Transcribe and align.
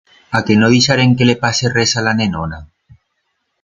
A 0.37 0.39
que 0.45 0.55
no 0.59 0.71
deixarem 0.73 1.11
que 1.17 1.27
le 1.29 1.37
pase 1.43 1.65
res 1.77 1.93
a 2.01 2.07
la 2.09 2.17
nenona? 2.25 2.61